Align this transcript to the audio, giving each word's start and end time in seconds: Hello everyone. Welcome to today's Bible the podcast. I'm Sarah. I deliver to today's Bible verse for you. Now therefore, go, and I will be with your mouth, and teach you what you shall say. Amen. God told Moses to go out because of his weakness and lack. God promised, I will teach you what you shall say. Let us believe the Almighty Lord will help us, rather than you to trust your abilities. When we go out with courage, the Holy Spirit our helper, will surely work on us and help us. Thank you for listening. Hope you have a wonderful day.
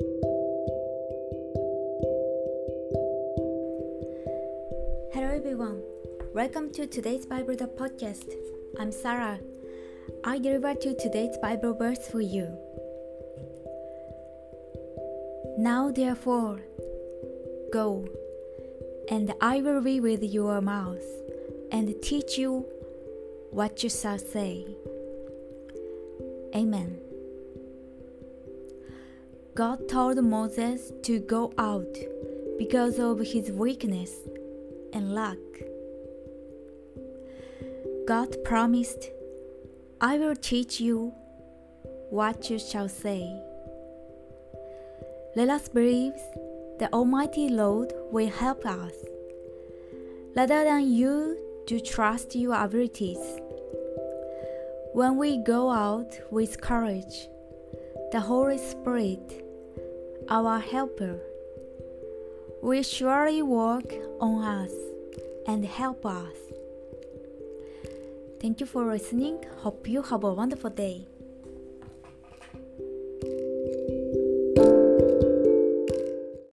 Hello 0.00 0.10
everyone. 5.14 5.80
Welcome 6.34 6.72
to 6.72 6.88
today's 6.88 7.26
Bible 7.26 7.54
the 7.54 7.68
podcast. 7.68 8.34
I'm 8.80 8.90
Sarah. 8.90 9.38
I 10.24 10.40
deliver 10.40 10.74
to 10.74 10.96
today's 10.96 11.38
Bible 11.38 11.74
verse 11.74 12.08
for 12.08 12.20
you. 12.20 12.58
Now 15.58 15.92
therefore, 15.92 16.58
go, 17.72 18.08
and 19.08 19.32
I 19.40 19.60
will 19.60 19.80
be 19.80 20.00
with 20.00 20.24
your 20.24 20.60
mouth, 20.60 21.06
and 21.70 21.94
teach 22.02 22.36
you 22.36 22.66
what 23.52 23.84
you 23.84 23.90
shall 23.90 24.18
say. 24.18 24.66
Amen. 26.52 27.03
God 29.54 29.88
told 29.88 30.20
Moses 30.24 30.90
to 31.04 31.20
go 31.20 31.52
out 31.58 31.96
because 32.58 32.98
of 32.98 33.20
his 33.20 33.52
weakness 33.52 34.10
and 34.92 35.14
lack. 35.14 35.38
God 38.04 38.36
promised, 38.42 39.10
I 40.00 40.18
will 40.18 40.34
teach 40.34 40.80
you 40.80 41.14
what 42.10 42.50
you 42.50 42.58
shall 42.58 42.88
say. 42.88 43.32
Let 45.36 45.48
us 45.50 45.68
believe 45.68 46.14
the 46.80 46.92
Almighty 46.92 47.48
Lord 47.48 47.92
will 48.10 48.30
help 48.30 48.66
us, 48.66 48.94
rather 50.34 50.64
than 50.64 50.92
you 50.92 51.38
to 51.68 51.78
trust 51.78 52.34
your 52.34 52.54
abilities. 52.54 53.20
When 54.94 55.16
we 55.16 55.38
go 55.44 55.70
out 55.70 56.18
with 56.32 56.60
courage, 56.60 57.28
the 58.10 58.18
Holy 58.20 58.58
Spirit 58.58 59.42
our 60.28 60.58
helper, 60.58 61.20
will 62.62 62.82
surely 62.82 63.42
work 63.42 63.92
on 64.20 64.42
us 64.42 64.72
and 65.46 65.64
help 65.64 66.06
us. 66.06 66.36
Thank 68.40 68.60
you 68.60 68.66
for 68.66 68.84
listening. 68.84 69.44
Hope 69.58 69.88
you 69.88 70.02
have 70.02 70.24
a 70.24 70.32
wonderful 70.32 70.70
day. 70.70 71.06